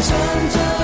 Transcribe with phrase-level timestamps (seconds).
[0.00, 0.16] 想
[0.50, 0.77] 着。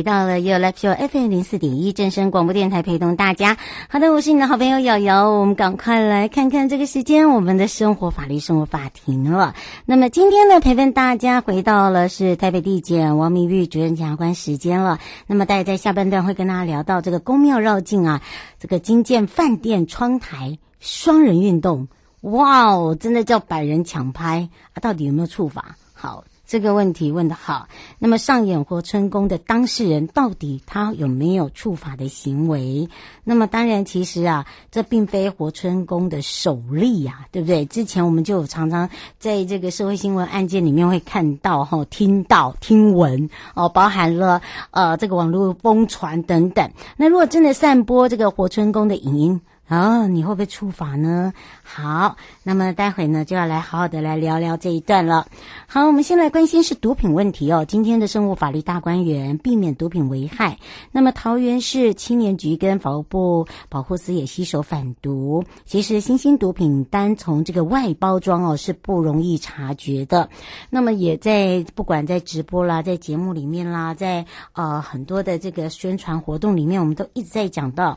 [0.00, 3.58] 回到了 YOYO Live Show FM 零四点一正声广播电台，陪同大家。
[3.86, 5.28] 好的，我是你的好朋友瑶瑶。
[5.28, 9.54] 我们赶快来看看这个时间，我们的生活法律生活法庭了。
[9.84, 14.98] 那么今天呢，陪伴大家回到了是台北地检王明玉主任检察官时间了。
[15.26, 18.22] 那么大家在下半段会跟大家聊到这个宫庙绕境啊，
[18.58, 21.88] 这个金建饭店窗台双人运动，
[22.22, 24.80] 哇哦，真的叫百人抢拍啊！
[24.80, 25.76] 到底有没有处罚？
[25.92, 26.24] 好。
[26.50, 27.68] 这个问题问得好。
[28.00, 32.88] 那么上演活春宫的当事人到底他有没有触法的行为？
[33.22, 37.64] 那么当然，其实啊，这并非活春宫的首例呀，对不对？
[37.66, 38.90] 之前我们就常常
[39.20, 46.68] 在这个社会新闻案件里面会看到、哈、听到、听闻哦，包含了呃这个网络疯传等等。
[46.96, 51.32] 那如果真的散播这个活春宫的影音，哦，你会不会触法呢？
[51.62, 55.28] 好，那么待会呢就要来好好的来聊聊这一段了。
[55.68, 57.64] 好，我们先来关心是毒品问题哦。
[57.64, 60.58] 今天的生物法律大观园，避免毒品危害。
[60.90, 65.44] 那么桃园市青年局跟法务部保护司也携手反毒。
[65.64, 70.28] 其实新兴毒品单从这个外包装哦是不容易察觉的。
[70.68, 77.96] 那么也在不管在直播啦，在节目里面啦，在呃很多的这个宣传活动里面，我们都一直在讲到。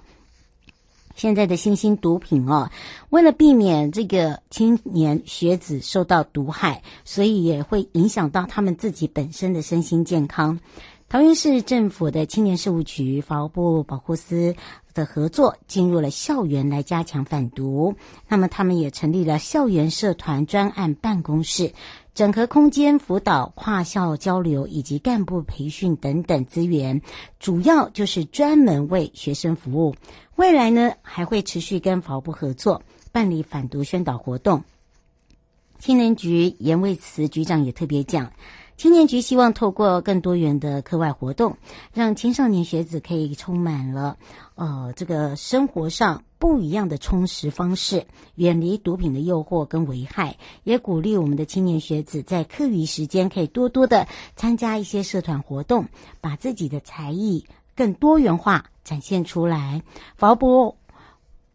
[1.16, 2.70] 现在的新兴毒品哦，
[3.10, 10.60] 为了避免这个青年学子受到毒害，所以也会影响到他们自己本身的身心健康。
[11.10, 14.56] 桃园市政府的青年事务局、法务部保护司
[14.96, 17.94] 的合作，进入了校园来加强反毒。
[18.28, 21.72] 那么，他们也成立了校园社团专案办公室。
[22.14, 27.02] 整合空间辅导、跨校交流以及干部培训等等资源，
[27.40, 29.96] 主要就是专门为学生服务。
[30.36, 34.64] 未来呢，还会持续跟法务部合作办理反毒宣导活动。
[35.80, 38.32] 青年局严卫慈局长也特别讲。
[38.76, 41.58] 青年局希望透过更多元的课外活动，
[41.94, 44.18] 让青少年学子可以充满了
[44.56, 48.06] 呃这个生活上不一样的充实方式，
[48.36, 55.86] 远离毒品的诱惑跟危害，也鼓励我们的青年学子在课余时间可以多多的参加一些社团活动，
[56.20, 59.82] 把自己的才艺更多元化展现出来。
[60.18, 60.78] 法务部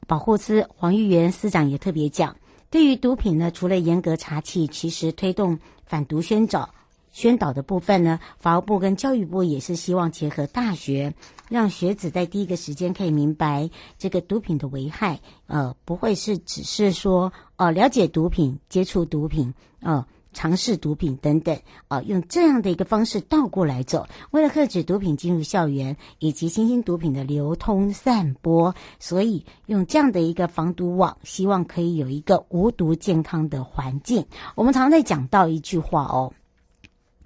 [0.07, 2.37] 保护司黄玉元司长也特别讲，
[2.71, 6.71] 对于毒品呢，除了严格查缉，其实推动反毒宣导。
[7.19, 11.13] 宣导的部分呢，法务部跟教育部也是希望结合大学，
[11.49, 13.69] 让学子在第一个时间可以明白
[13.99, 15.19] 这个毒品的危害，
[15.49, 21.57] 呃，不会是只是说呃了解毒品、接触毒品、呃尝试毒品等等，
[21.89, 34.25] 啊、呃，用这样的一个方式倒过来走，为了遏止毒品进入校园以及新兴毒品的流通散播，所以用这样的一个防毒网，希望可以有一个无毒健康的环境。
[34.55, 36.33] 我们常常在讲到一句话哦。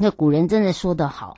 [0.02, 1.36] 那古人真的说得好，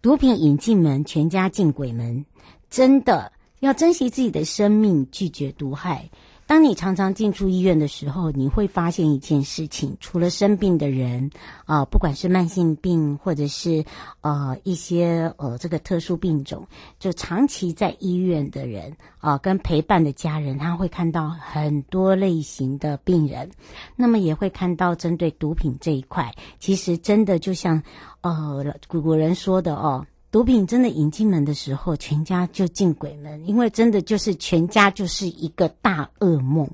[0.00, 2.24] 毒品引进门，全家进鬼门。
[2.70, 6.08] 真的要珍惜自己的生命，拒绝毒害。
[6.48, 11.30] 当你常常进出医院的时候，你会发现一件事情：除了生病的人
[11.66, 13.84] 啊、不管是慢性病，或者是
[14.22, 16.66] 呃一些呃这个特殊病种，
[16.98, 23.50] 就长期在医院的人啊、呃，跟陪伴的家人，他会看到很多类型的病人。
[23.94, 27.82] 那么也会看到针对毒品这一块，其实真的就像
[28.22, 30.06] 呃古人说的哦。
[30.30, 36.68] 毒品真的引进门的时候，全家就进鬼门，因为真的就是全家就是一个大噩梦。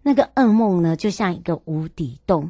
[0.00, 2.48] 那个噩梦呢，就像一个无底洞，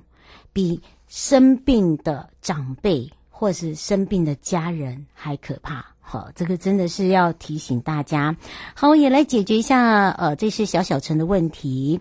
[0.52, 5.84] 比生病的长辈或是生病的家人还可怕。
[6.00, 8.36] 好，这个真的是要提醒大家。
[8.74, 11.98] 好，我也来解决一下，呃，这是小小陈的问题。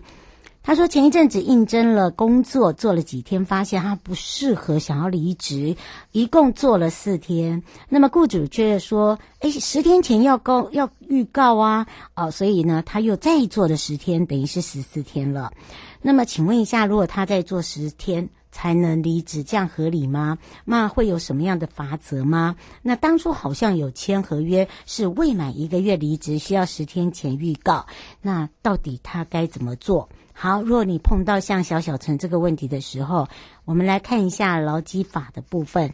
[0.68, 5.74] 他说前一阵子应征了工作，做了几天，发现他不适合，想要离职，
[6.12, 7.62] 一共做了四天。
[7.88, 15.54] 那么雇主却说：“哎，十天前要告要预告啊，哦，所以呢，他又再做了十天，等于是十四天了。
[16.02, 20.36] 那么请问一下，如果他再做十天才能离职，这样合理吗？
[20.66, 22.56] 那会有什么样的罚则吗？
[22.82, 27.86] 那当初好像有签合约，是未满一个月离职需要十天前预告，
[28.20, 33.26] 那到底他该怎么做？”好，若你碰到像小小陈这个问题的时候，
[33.64, 35.92] 我们来看一下牢记法的部分。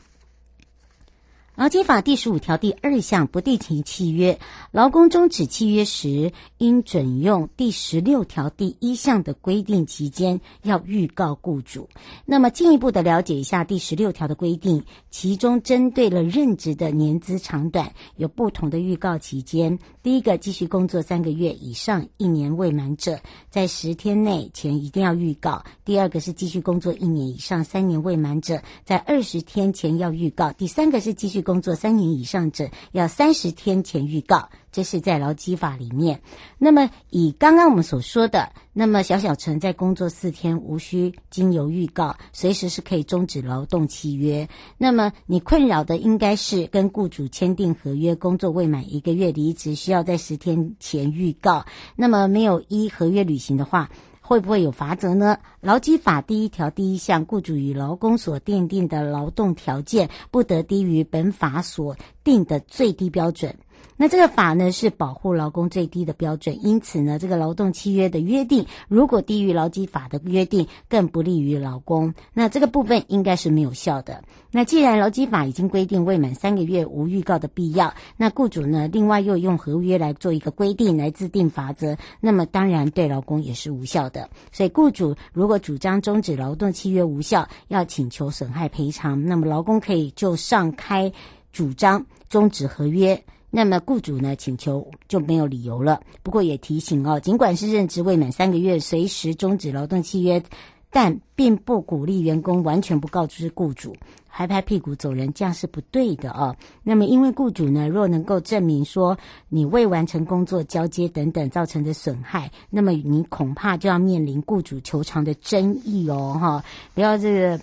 [1.57, 4.41] 劳基法第十五条第二项不定期契约，
[4.73, 11.89] 劳工终止契约时，应准用第十六条第一项的规定，期间要预告雇主。
[12.27, 19.79] 那么进一步的了解一下第十六条的规定，其中针对了任职的年资长短有不同的预告期间。
[20.03, 31.44] 第一个，继续工作三个月以上一年未满者，在十天内前一定要预告；第二个是继续工作一年以上三年未满者，在二十天前要预告；第三个是继续。
[31.45, 36.21] 工作三年以上者要三十天前预告，这是在劳基法里面。
[36.59, 44.49] 那么以刚刚我们所说的，那么小小陈在工作四天无需经由预告，随时是可以终止劳动契约。
[44.77, 51.67] 那么你困扰的应该是跟雇主签订合约，工作未满一个月离职，需要在十天前预告。
[51.95, 53.91] 那么没有依合约履行的话。
[54.27, 55.37] 会不会有罚则呢？
[55.61, 61.95] 劳基法第一条第一项，雇主与劳工所订定的劳动条件不得低于本法所
[62.25, 63.55] 定的最低标准。
[63.97, 72.13] 那这个法呢，是保护劳工最低的标准，因此呢，这个劳动契约的约定如果低于劳基法的约定，更不利于劳工。
[72.33, 74.23] 那这个部分应该是没有效的。
[74.51, 84.29] 那既然劳基法已经规定未满三个月无预告的必要，那雇主呢，另外又用合约来做一个规定来制定法则，那么当然对劳工也是无效的。
[84.51, 91.13] 所以雇主如果主张终止劳动契约无效，要请求损害赔偿，那么劳工可以就上开
[91.53, 93.23] 主张终止合约。
[93.57, 96.01] 那么雇主呢，请求就没有理由了。
[96.25, 100.43] 不过也提醒哦，尽管是任职未满三个月，随时终止劳动契约，
[100.91, 103.95] 但并不鼓励员工完全不告知雇主，
[104.29, 106.57] 拍拍屁股走人，这样是不对的哦。
[106.83, 109.17] 那么因为雇主呢，若能够证明说
[109.49, 116.65] 你未完成工作交接等等造成的损害，那么你恐怕就要面临雇主求偿的争议哦，哈！
[116.93, 117.57] 不要这个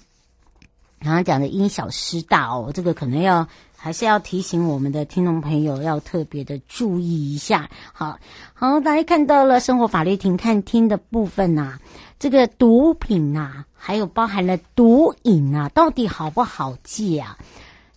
[1.01, 3.45] 刚刚讲的因小失大哦，这个可能要。
[3.83, 7.67] 还是要提醒我们的听众朋友要特别的注意一下。
[7.91, 8.19] 好，
[8.53, 11.79] 好，大家看到了生活法律停看听的部分呐、啊，
[12.19, 17.35] 这个毒品、啊，还有包含了毒瘾啊，到底好不好戒啊？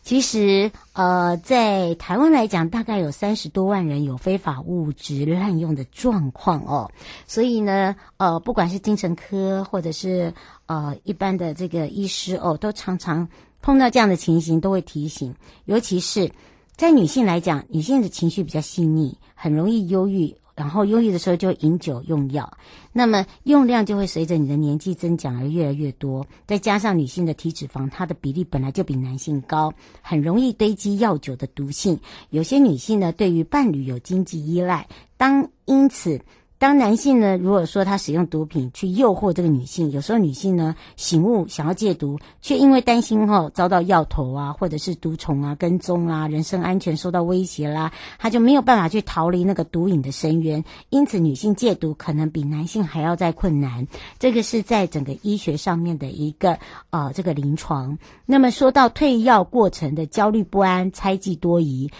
[0.03, 6.91] 其实，呃，在台湾来讲，大概有三十多万人有非法物质滥用的状况哦。
[7.27, 10.33] 所以呢，呃，不管是精神科或者是
[10.65, 13.29] 呃一般的这个医师哦，都常常
[13.65, 15.35] 碰到这样的情形，都会提醒。
[15.65, 16.31] 尤其是
[16.77, 20.37] 在女性来讲，女性的情绪比较细腻，很容易忧郁。
[20.55, 22.49] 然后忧郁的时候就饮酒用药，
[22.93, 26.25] 那么用量就会随着你的年纪增长而越来越多。
[26.47, 31.99] 再加上女性的体脂肪，它的比例本来就比男性高，很容易堆积药酒的毒性。
[32.29, 36.21] 有些女性呢，对于伴侣有经济依赖，当因此。
[36.57, 50.65] 当男性呢，如果说他使用毒品去诱惑这个女性，有时候女性呢醒悟想要戒毒，却因为担心后遭到药头啊，或者是毒虫啊跟踪啊，人身安全受到威胁啦，她就没有办法去逃离那个毒瘾的深渊。
[50.89, 53.87] 因此，女性戒毒可能比男性还要再困难。
[54.19, 56.59] 这个是在整个医学上面的一个
[56.91, 57.99] 呃这个临床。
[58.25, 61.91] 那么说到退药过程的焦虑不安、猜忌多疑，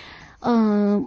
[0.41, 1.07] 嗯、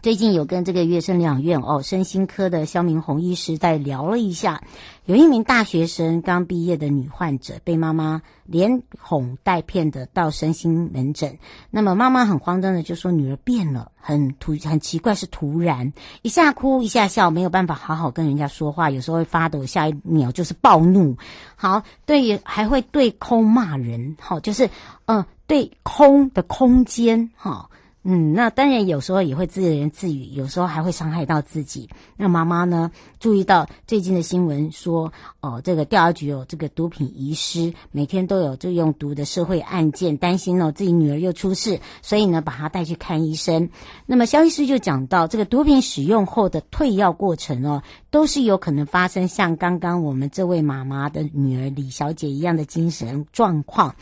[0.00, 4.62] 最近有跟这个月生疗养院哦，身心科的肖明宏医师在聊了一下，
[5.06, 11.36] 有一名大学生刚毕业的女患者被妈妈连哄带骗的到身心门诊，
[11.70, 21.16] 那么妈妈很慌张的就说女儿变了，很突很奇怪是突然一下哭一下笑，没有办法好好跟人家说话，有时候会发抖，下一秒就是暴怒，
[21.56, 24.70] 好对，还会对空骂人，好就是
[25.06, 27.67] 嗯、对空的空间哈。
[28.10, 31.86] 嗯，那当然有时候也会自言自语，有时候还会伤害到自己。
[32.16, 35.12] 那妈妈呢，注意到最近的新闻说，
[35.42, 43.68] 哦，这个调查局有这个毒品遗失，每天都有这用毒的社会案件，担心哦自己女儿又出事，所以呢把她带去看医生。
[44.06, 53.94] 那么萧医师就讲到，这个毒品使用后的退药过程哦，都是有可能发生像刚刚我们这位妈妈的女儿李小姐一样的精神状况。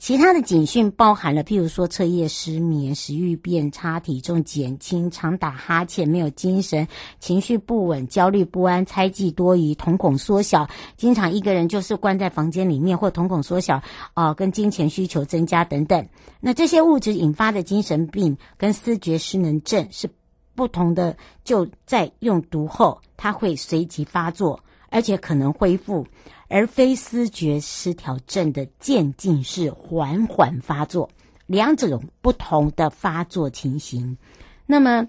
[0.00, 6.88] 其他的警讯包含了，譬如说彻夜失眠、食欲变差、体重减轻、常打哈欠、没有精神、
[7.18, 10.66] 情绪不稳、焦虑不安、猜忌多疑、瞳孔缩小，
[10.96, 13.82] 经常一个人就是关在房间里面，或瞳孔缩小，
[14.14, 16.08] 啊、跟金钱需求增加等等。
[16.40, 20.08] 那这些物质引发的精神病跟思觉失能症是
[20.54, 21.14] 不同的，
[21.44, 26.06] 就在用毒后，它会随即发作，而且可能恢复。
[26.50, 31.08] 而非思觉失调症的渐进式缓缓发作，
[31.46, 34.18] 两种不同的发作情形。
[34.66, 35.06] 那么，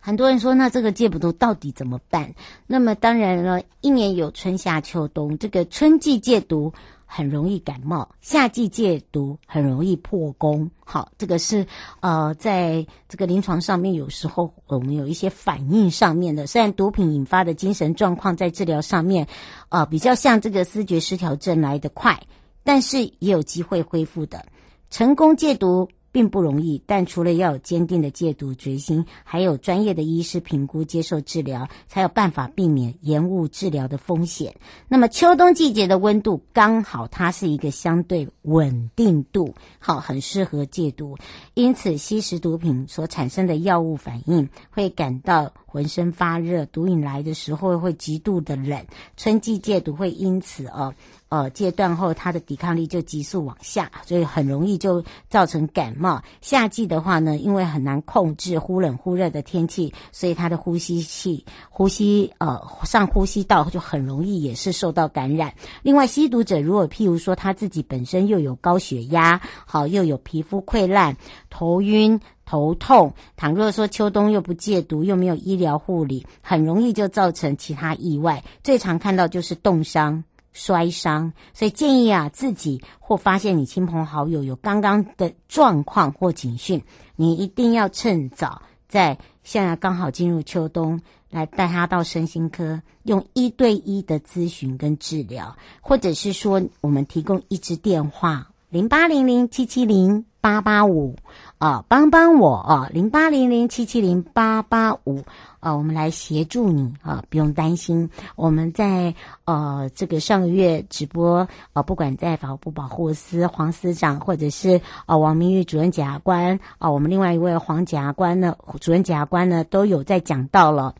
[0.00, 2.34] 很多人说，那这个戒不毒到底怎么办？
[2.66, 6.74] 那么，当然了，一年有春夏秋冬，这个春季戒毒。
[7.06, 10.70] 很容易感冒，夏季戒毒很容易破功。
[10.84, 11.66] 好，这个是
[12.00, 16.46] 呃，在这个临床上面，有时候我们有一些反应上面的。
[16.46, 19.26] 虽然毒品引发的精神状况在治疗上面，
[19.70, 22.20] 呃，比较像这个思觉失调症来得快，
[22.62, 24.44] 但是也有机会恢复的。
[24.90, 34.56] 成功戒毒并不容易，但除了要有坚定的戒毒决心，还有专业的医师评估、接受治疗，才有办法避免延误治疗的风险。
[34.88, 41.18] 那么秋冬季节的温度刚好，它是一个相对稳定度，好，很适合戒毒。
[41.52, 48.82] 因此，吸食毒品所产生的药物反应，会感到浑身发热，毒瘾来的时候会极度的冷。
[49.18, 50.94] 春季戒毒会因此哦。
[51.36, 56.22] 呃，戒断后，他的抵抗力就急速往下，所以很容易就造成感冒。
[56.40, 65.52] 夏季的话呢，因为很难控制忽冷忽热的天气，所以他的呼吸器、呼吸呃上呼吸道就很容易也是受到感染。
[65.82, 71.18] 另外，吸毒者如果譬如说他自己本身又有高血压，好又有皮肤溃烂、
[71.50, 78.42] 头晕、头痛，倘若说秋冬又不戒毒，又没有医疗护理，很容易就造成其他意外。
[78.62, 80.24] 最常看到就是冻伤。
[80.56, 86.82] 摔伤，所以建议啊，自己或发现你亲朋好友有刚刚的状况或警讯，
[87.14, 90.98] 你一定要趁早在现在刚好进入秋冬，
[91.30, 101.16] 来带他到身心科，用一对一的咨询跟治疗，或者是说我们提供一支电话零八零零七七零八八五
[101.58, 105.22] 啊，帮帮我啊，零八零零七七零八八五。
[105.58, 108.08] 啊，我们来协助你啊，不用担心。
[108.36, 109.12] 我们在
[109.46, 120.94] 呃这个上个月直播啊，不管在法务部保护司黄司长，或者是啊王明玉主任检察官啊，我们另外一位黄检察官呢，主任检察官呢，都有在讲到了。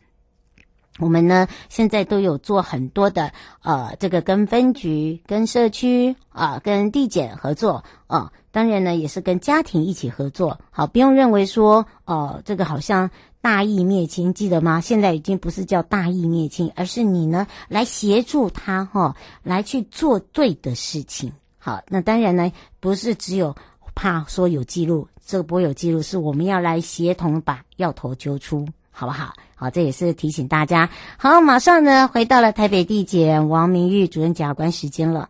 [0.99, 10.59] 我们呢现在都有做很多的呃这个跟分局、跟社区啊、跟地检合作啊，当然呢也是跟家庭一起合作。
[10.71, 13.09] 好，不用认为说哦、这个好像。
[13.39, 14.81] 大义灭亲，记得吗？
[14.81, 21.31] 现在已经不是叫大义灭亲，而是你呢来协助他哈，来去做对的事情。
[21.57, 22.51] 好，那当然呢，
[22.81, 23.55] 不是只有
[23.95, 29.33] 怕说有记录，这个不会有记录，是我们要来协同把要头揪出，好不好？
[29.59, 30.87] 好，这也是提醒大家。
[31.17, 35.29] 好，马上呢，回到了台北地检王明玉主任检察官时间了。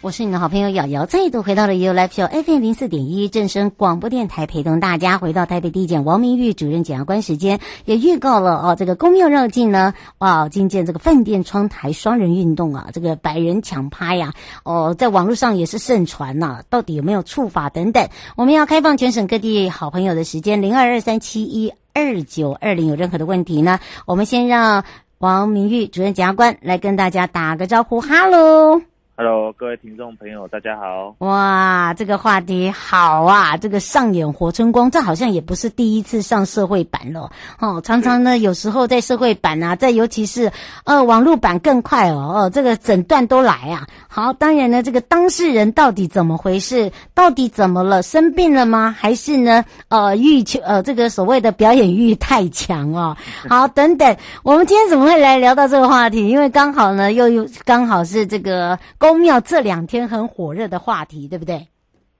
[0.00, 18.08] 我是你的好朋友瑶瑶，再度回到了 You Live Show FM 零四点一正声广播电台，陪同大家回到台北地检王明玉主任检察官时间，也预告了哦，这个宫庙绕境呢，哇，今见这个饭店窗台双人运动啊，这个百人抢拍呀，哦，在网络上也是盛传呐、到底有没有触法等等？
[18.36, 21.72] 我们要开放全省各地好朋友的时间零二二三七一。
[21.92, 23.80] 二九二零有任何的问题呢？
[24.06, 24.84] 我们先让
[25.18, 28.80] 王明玉主任检察官来跟大家打个招呼，哈喽。
[29.20, 31.12] Hello，各位听众朋友，大家好！
[31.18, 33.56] 哇，这个话题好啊！
[33.56, 37.80] 这个上演活春光，这好像也不是第一次上社会版了哦。
[37.80, 40.52] 常常呢，有时候在社会版啊，在尤其是
[40.84, 43.84] 呃网络版更快哦哦，这个诊断都来啊。
[44.06, 46.92] 好，当然呢，这个当事人到底怎么回事？
[47.12, 48.00] 到底怎么了？
[48.04, 48.94] 生病了吗？
[48.96, 49.64] 还是呢？
[49.88, 53.16] 呃，欲求呃这个所谓的表演欲太强哦。
[53.50, 56.28] 好，等等，我们今天怎么会来聊到这个话题？
[56.28, 58.78] 因为刚好呢，又又刚好是这个。
[59.08, 61.66] 宫庙这两天很火热的话题，对不对？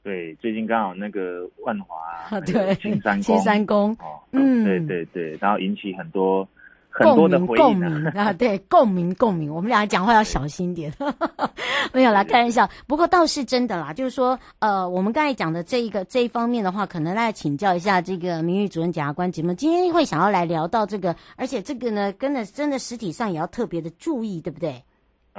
[0.03, 1.97] 对，最近刚好那个万华、
[2.35, 6.49] 啊，对，青山宫，青山宫，哦，嗯，对对对，然后引起很多。
[6.91, 10.93] 很多的回应、啊、共鸣 啊，对，共鸣共鸣，我们俩讲话要小心点，
[11.93, 12.69] 没有啦，开玩笑。
[12.89, 24.83] 不过倒是真的啦，就是说，呃，我们刚才讲的这一个这一方面的话，可能来请教一下这个名誉主任检察官节目，今天会想要来聊到这个，而且这个呢，跟的真的实体上也要特别的注意，对不对？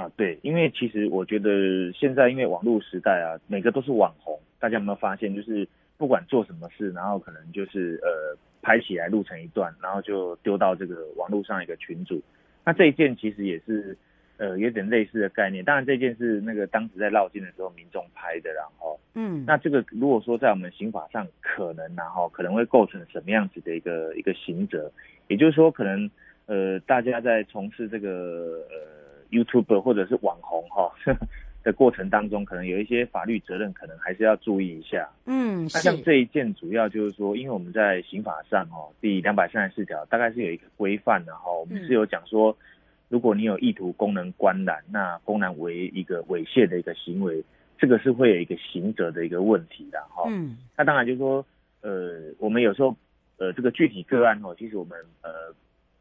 [0.01, 8.37] 啊，对，因为其实我觉得现在因为网络时代啊，每个都是网红，大家有没有发现，就是不管做什么事，然后可能就是呃。
[8.61, 12.21] 拍起来录成一段，然后就丢到这个网络上一个群组。
[12.65, 13.97] 那这一件其实也是
[14.35, 15.63] 呃有点类似的概念。
[15.63, 24.91] 当然这件是那个当时在绕境的时候民众拍的，然后嗯，那这个如果说在我们刑法上可能然后可能会构成什么样子的一个一个刑责，
[25.29, 26.11] 也就是说可能
[26.45, 28.75] 呃大家在从事这个呃
[29.31, 30.91] YouTuber 或者是网红哈。
[31.61, 35.09] 的过程当中，可能有一些法律责任，可能还是要注意一下。
[35.25, 42.55] 嗯，那像这一件，主要就是说，因为我们在刑法上哦，第两百三十四条大概是有一个规范的哈，我们是有讲说，
[43.09, 47.43] 如果你有意图公能观览，那公然为一个猥亵的一个行为，
[47.77, 50.23] 这个是会有一个刑责的一个问题的哈。
[50.29, 51.45] 嗯，那当然就是说，
[51.81, 52.95] 呃，我们有时候
[53.37, 55.53] 呃这个具体个案哦，其实我们呃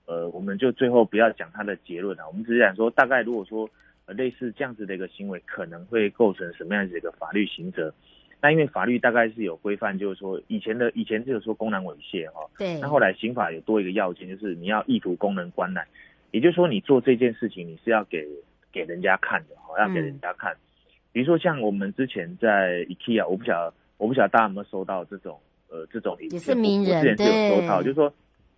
[0.08, 3.70] 呃，我们就最后不要讲他的结论啊，我们只是讲说，大概如果说。
[4.16, 7.92] 类似这样子的一个行为，可能会构成什么样子的一个法律刑责？
[8.40, 12.80] 那因为法律大概是有规范，就是说以前的以前就是说公然猥亵哈，对。
[12.80, 15.86] 那后来刑法有多一个要件，就是你要意图公能观览，
[16.30, 18.26] 也就是说你做这件事情你是要给
[18.72, 20.54] 给人家看的哈，要给人家看。
[20.54, 20.64] 嗯、
[21.12, 28.10] 比如说像我们之前在 IKEA，我不晓得我不晓得大家有没有收到这种呃这种也是名人我之前是有收到，就是说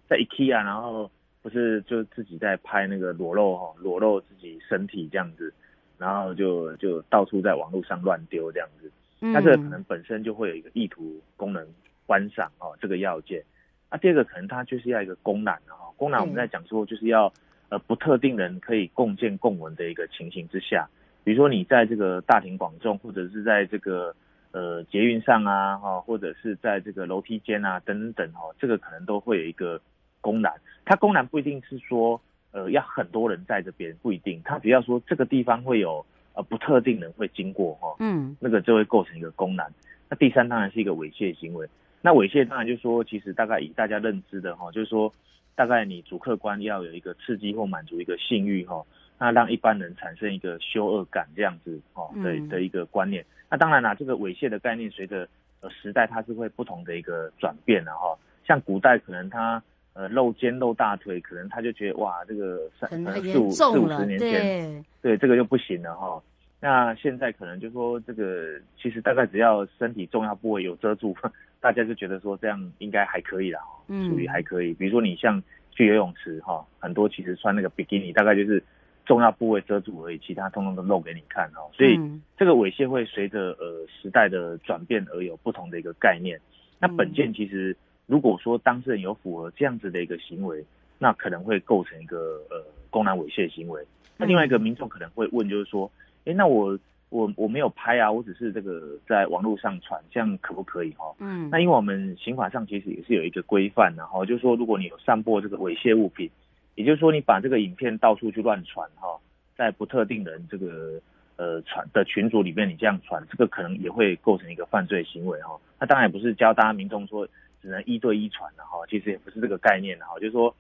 [0.09, 1.11] 在 IKEA 然后。
[1.43, 5.53] 不是就自己在拍那个裸露哈，裸露自己身体这样子，
[5.97, 11.67] 然后就就到处在网络上乱丢这样子，那这个可能本身就会有一个意图功能
[12.05, 13.43] 观赏哦，这个要件。
[13.91, 17.33] 那第二个可能它就是要一个公然哈，公然我们在讲说就是要
[17.71, 20.87] 呃不特定人可以共建共文的一个情形之下，
[21.25, 24.15] 比如说你在这个大庭广众，或者是在这个
[24.53, 29.81] 呃捷运上啊哈，或者是在这个楼梯间啊等等哈，这个可能都会有一个。
[30.21, 30.53] 公然，
[30.85, 32.21] 它公然不一定是说，
[32.53, 34.41] 呃，要很多人在这边，不一定。
[34.45, 36.05] 它只要说这个地方会有
[36.35, 39.67] 呃不特定人会经过哈，嗯，那个就会构成一个公然。
[40.09, 41.69] 那第三当然是一个猥亵行为。
[42.03, 45.13] 那猥亵当然就是说，其实大概以大家认知的哈，就是说
[45.55, 48.85] 大概你主客观要有一个刺激或满足一个性欲哈，
[49.19, 53.25] 那让一般人产生一个羞恶感这样子哦的的一个观念。
[53.49, 55.29] 那当然啦，这个猥亵的概念随着
[55.61, 58.19] 呃时代它是会不同的一个转变的哈。
[58.45, 59.63] 像古代可能它。
[59.93, 62.89] 呃，露肩露大腿，可能他就觉得哇，这个三
[63.23, 66.23] 四五四五十年前，对，对这个就不行了哈。
[66.61, 71.17] 那现在可能就说这个，其实大概只要身体重要部位有遮住，
[71.61, 74.73] 大家就觉得说这样应该还可以啦，属于还可以。
[74.75, 78.63] 比如说你像去游泳池哈，很多其实穿那个比基尼，大概就是
[79.07, 81.67] 重要部位遮住而已，其他通通都露给你看哦。
[81.73, 81.99] 所以
[82.37, 86.39] 这个猥亵会随着呃时代的转变而有不同的一个概念。
[86.79, 87.77] 那本件其实
[88.11, 90.65] 如果说当事人有符合这样子的一个行为，
[90.99, 93.81] 那可能会构成一个呃公然猥亵行为。
[94.19, 95.91] 那另外一个民众可能会问，就是说。
[96.27, 101.07] 哎，那我我我没有拍啊，我只是这个在网络上传，这样可不可以哈？
[101.19, 106.31] 嗯，那因为我们刑法上其实也是有一个规范的哈，就是说如果你有散播这个猥亵物品，
[106.75, 109.19] 也就是说你把这个影片到处去乱传哈，
[109.57, 111.01] 在不特定人这个
[111.37, 115.59] 呃传的群组里面你这样传，这个可能也会构成一个犯罪行为哈。
[115.81, 117.27] 那当然也不是教大家民众说
[117.63, 120.55] 只能一对一传的哈，其实也不是这个概念的哈，就是说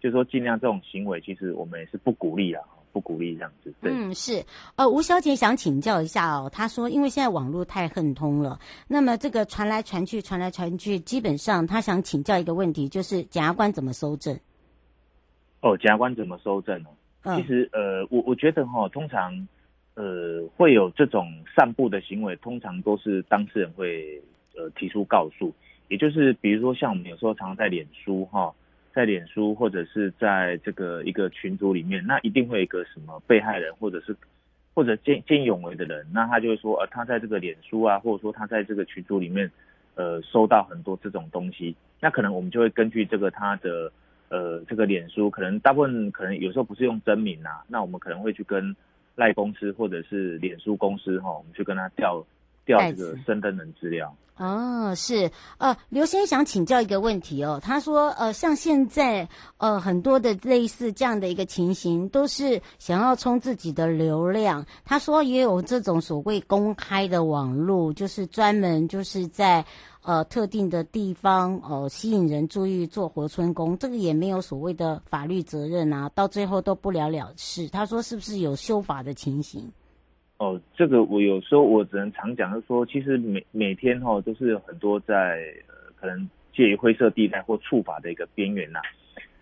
[0.00, 2.62] 就是说尽量这种行为其实我们也是不鼓励啊。
[2.94, 3.74] 不鼓励这样子。
[3.80, 3.90] 对。
[3.92, 4.40] 嗯，是。
[4.76, 14.38] 呃，吴小姐想请教一下哦，她说，因为现在网络太恨通了，那么这个传来传去，传来传去，基本上她想请教一个问题，就是检察官怎么收证？
[15.60, 16.88] 哦，检察官怎么收证呢？
[17.24, 19.48] 嗯、其实，呃，我我觉得哈、哦，通常，
[19.94, 21.26] 呃，会有这种
[21.56, 24.22] 散布的行为，通常都是当事人会
[24.56, 25.52] 呃提出告诉，
[25.88, 28.52] 也就是比如说像我们有时候常常在脸书哈。
[28.94, 34.16] 在脸书或者是在这个一个群组里面，那一定会有一个什么被害人，或者是
[34.72, 39.50] 或者见见义勇为的人，那他就会说，呃，他在这个脸书啊，或者说他在这个群组里面，
[39.96, 43.90] 呃，收到很多这种东西，那可能我们就会根据这个他的
[44.28, 48.76] 呃这个脸书，可能大部分可能有时候不是用真名啊，那我们可能会去跟
[49.16, 52.24] 赖公司或者是脸书公司哈，我们去跟他调
[52.64, 54.14] 调这个生登人资料。
[54.36, 57.60] 哦，是，呃，刘先生想请教一个问题哦。
[57.62, 64.66] 他说，呃，像现在，呃，很多的类似这样的一个情形，都是想要冲自己的流量。
[64.84, 69.64] 他说，也有这种所谓公开的网络，就是专门就是在
[70.02, 77.68] 呃特定的地方哦、呃、吸引人注意做活春宫，这个也没有所谓的法律责任啊，到最后都不了了之。
[77.68, 79.70] 他说，是不是有修法的情形？
[80.38, 88.80] 哦，这个我有时候我只能常讲，就是说，其实每每天哈、哦、都是很多在呃可能介于灰色地带或触法的一个边缘呐。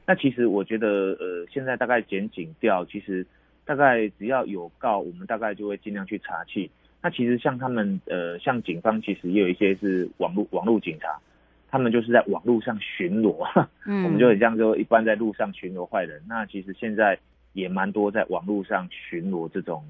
[0.06, 3.26] 那其实我觉得呃现在大概检警调，其实
[3.64, 6.70] 大概只要有告，我们大概就会尽量去查去。
[7.00, 11.18] 那其实像他们呃像警方其实也有一些是网络网络警察，
[11.70, 16.22] 他们就是在网络上巡逻，嗯，我们就很像说一般在路上巡逻坏人。
[16.28, 17.18] 那其实现在
[17.54, 19.82] 也蛮多在网络上巡逻这种。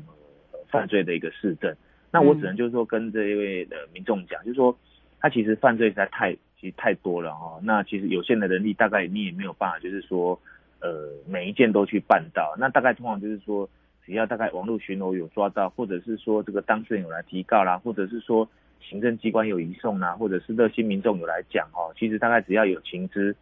[0.73, 1.77] 犯罪的一个市政，
[2.11, 4.77] 那我只能就是说跟这一位的民众讲，就是说
[5.21, 7.61] 他其实犯罪实在太其实太多了哈。
[7.63, 10.41] 那其实有限的人力，大概你也没有办法，就是说
[10.81, 12.57] 呃每一件都去办到。
[12.59, 13.69] 那大概通常就是说，
[14.07, 18.49] 只要大概网络巡逻有抓到，或者是说这个当事人有来提告啦，或者是说
[18.81, 23.37] 行政机关有移送啦，或者是热心民众有来讲哦，其实大概只要有情资、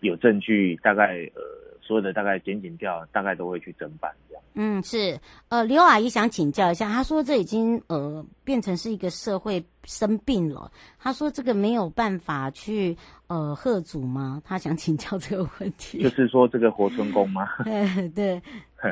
[0.00, 1.42] 有证据，大概呃
[1.80, 4.12] 所有的大概检警调，大概都会去侦办。
[4.54, 12.96] 嗯，是，呃，刘阿姨想请教一下，她说这已经呃变成是一个社会生病了，她说这个没有办法去
[13.28, 14.42] 呃贺主吗？
[14.44, 17.48] 她想请教这个问题，就是说这个活春宫吗？
[17.64, 18.42] 对对，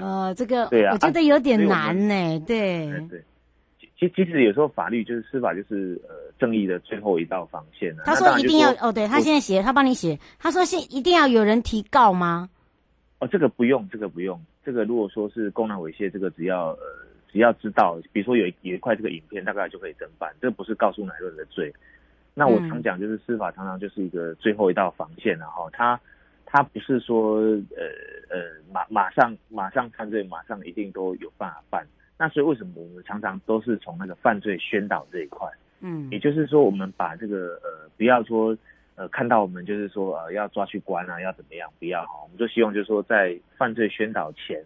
[0.01, 3.23] 呃，这个对啊，我觉得有点难呢、欸，对对，
[3.99, 8.05] 其其实有时候法律就是司法就是呃正义的最后一道防线啊。
[8.07, 12.49] 他说一定要哦，对他现在写，他帮你写，他说现一定要有人提告吗？
[13.21, 14.41] 哦，这个不用，这个不用。
[14.65, 16.79] 这个如果说是公然猥亵，这个只要呃
[17.31, 20.35] 只要知道，比如说有有一块这个影片，大概就可以侦办。
[20.41, 21.71] 这不是告诉乃论的罪。
[22.33, 26.01] 那我常讲就是司法常常就是一个最后一道防线，然后他
[26.47, 27.85] 他不是说呃
[28.31, 28.41] 呃
[28.73, 31.87] 马马上马上犯罪，马上一定都有办法办。
[32.19, 35.47] 那所以为什么我们常常都是从那个犯罪宣导这一块？
[35.81, 38.57] 嗯，也就是说我们把这个呃不要说。
[38.97, 41.71] 呃，看到我们就是说，呃，要抓去关啊，要怎么样？
[41.79, 44.63] 不要哈，我们就希望就是说，在犯罪宣导前，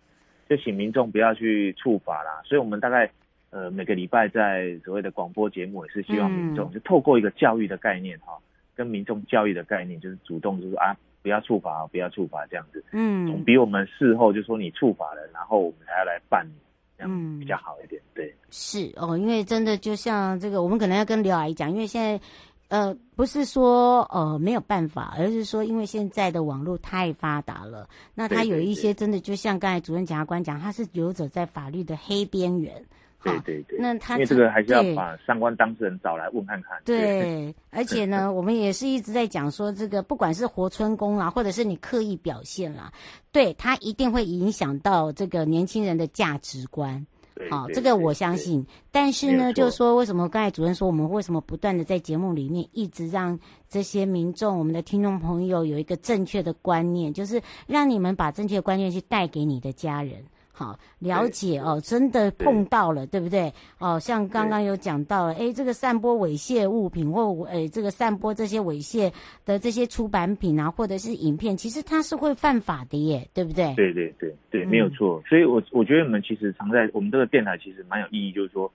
[0.48, 2.42] 就请民众不要去触法啦。
[2.44, 3.08] 所以，我们大概
[3.50, 8.36] 呃每个礼拜在所谓的广播节目，也是希望民众就透过一个教育的概念哈，
[8.74, 12.82] 跟民众教育的概念，就是主动就是说啊，不要触法，不要触法这样子。
[12.90, 16.52] 嗯，总比我们事后就说你触法了，然后我们还要来办你，
[16.98, 18.02] 这样比较好一点。
[18.14, 22.20] 对，是哦，因为真的就像这个，我们可能要跟刘阿姨讲，因为现在。
[22.68, 32.84] 呃，不是说呃没有办法，而是说因为现在的网络太发达了，那他有一些真的就像刚才主任检察官讲，他是游走在法律的黑边缘。
[33.22, 33.78] 对对对。
[33.78, 36.78] 那他因为这个还是要把相关当事人找来问看看。
[36.84, 42.92] 对，对 而且呢，我们也是一直在讲说，这个不管是活春宫啦，或者是你刻意表现啦，
[43.32, 47.06] 对他一定会影响到这个年轻人的价值观。
[47.50, 48.64] 好，这个我相信。
[48.90, 60.24] 但是呢，就是说，为什么刚才主任说，我们为什么不断的在节目里面一直让这些民众、我们的听众朋友有一个正确的观念，就是让你们把正确的观念去带给你的家人。
[60.56, 63.52] 好，了解哦，真的碰到了，对，对不对？
[63.80, 69.12] 哦，像刚刚有讲到了，哎，这个散播猥亵物品或哎，这个散播这些猥亵
[69.44, 73.74] 的这些出版品啊，或者是影片，其实它是会犯法的耶，对不对？
[73.74, 75.20] 对对对对，没有错。
[75.28, 78.72] 所以我我觉得我们其实常在我们这个电台其实蛮有意义，就是说。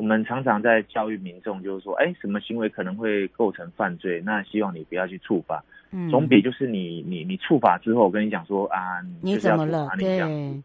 [0.00, 4.18] 我们常常在教育民众，就是说，哎，什么行为可能会构成犯罪？
[4.24, 9.90] 那希望你不要去触发，嗯，总比就是你你你触发之后，我跟你讲说啊，你怎么了？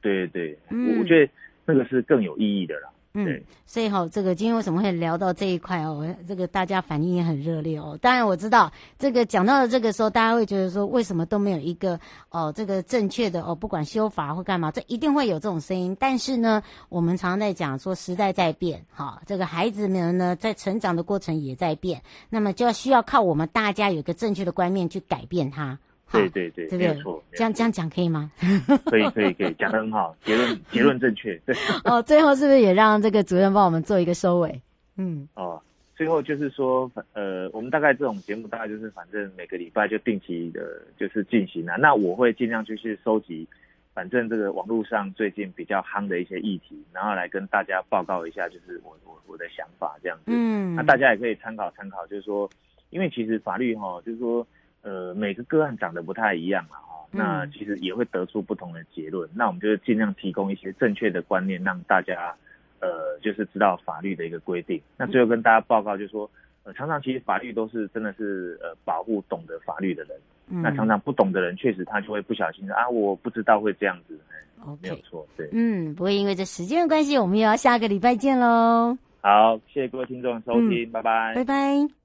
[0.02, 1.30] 对对对，我我觉得
[1.65, 2.88] 那个是更有意义的啦。
[3.17, 6.06] 嗯，所以哈，这个今天为什么会聊到这一块哦？
[6.28, 7.97] 这个大家反应也很热烈哦。
[8.01, 11.97] 当然我知道，这个讲到了这个时候，大家会觉得说，为什么都没有一个
[12.30, 15.95] 哦，这个正确的哦，不管修法或干嘛，这一定会有这种声音。
[15.97, 25.80] 但是呢，我们常常在讲说，时代在变，哈，这个孩子们呢，在成长的过程也在变，那么就要需要靠我们大家有一个正确的观念去改变它。
[26.12, 26.94] 对对对，对不对？
[26.94, 28.32] 没错，这样这样讲可以吗？
[28.86, 31.36] 可以可以可以，讲的很好，结论 结论正确。
[31.46, 31.56] 对。
[31.84, 34.62] 哦，最后是不是也让这个主任帮我们做一个收尾？
[34.98, 35.28] 嗯。
[35.34, 35.62] 哦，
[35.96, 41.76] 最后就是说，呃，我们大概这种节目大概就是反正每个礼拜就定期的，就是进行了。
[41.78, 43.48] 那我会尽量就是收集，
[43.94, 50.24] 反正这个网络上最近比较夯的一些议题，然后来跟大家报告一下，就是我我我的想法这样子。
[50.28, 50.76] 嗯。
[50.76, 52.50] 那大家也可以参考参考，就是说，
[52.91, 54.46] 因为其实法律哈，就是说。
[54.86, 59.28] 呃，每个个案长得不太一样啊，哈，那其实也会得出不同的结论。
[59.30, 62.36] 嗯、那我们就是尽量提供一些正确的观念，让大家
[62.80, 64.80] 呃，就是知道法律的一个规定。
[64.95, 66.30] 那最后跟大家报告，就是说，
[66.63, 70.15] 呃，常常其实法律都是真的是呃保护懂得法律的人。
[70.50, 74.15] 嗯、那常常不懂的人，确实他就会不小心啊，我不知道会这样子。
[74.63, 75.50] OK，没有错，对。
[75.52, 78.95] 嗯，不会因为这时间的关系，我们又要下个礼拜见喽。
[79.21, 82.05] 好，谢谢各位听众收听，嗯、拜拜，拜拜。